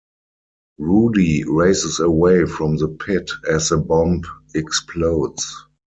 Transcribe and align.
Rudy 0.79 1.43
races 1.47 1.99
away 1.99 2.47
from 2.47 2.75
the 2.77 2.87
pit 2.87 3.29
as 3.47 3.69
the 3.69 3.77
bomb 3.77 4.23
explodes. 4.55 5.67